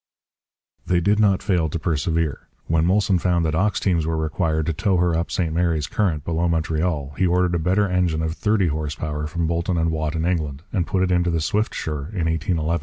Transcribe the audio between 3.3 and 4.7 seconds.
that ox teams were required